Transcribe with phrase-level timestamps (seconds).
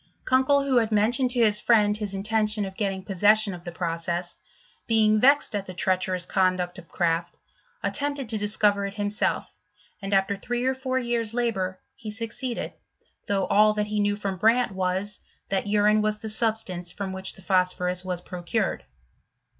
[0.25, 4.39] Kunkel, who had mentioned to his friend his intention of getting possession of the process,
[4.87, 7.37] being vexed at the treacherous conduct of Kraft,
[7.83, 9.59] attempted to discover it himself,
[10.01, 12.73] and, after three or four years labour, he succeeded,
[13.27, 15.19] though all that he knew from Brandt was,
[15.49, 18.83] that urine was the substance from which the phosphorus was procured.